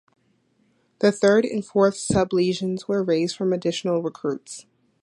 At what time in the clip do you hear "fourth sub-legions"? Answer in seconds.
1.63-2.87